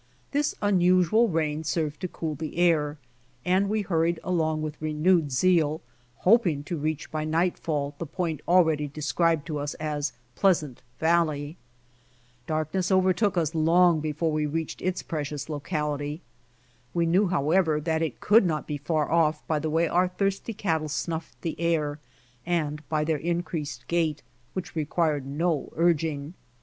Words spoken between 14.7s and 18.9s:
its precious locality. We knew, however, that it could not be